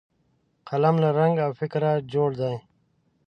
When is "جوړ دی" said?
2.13-2.55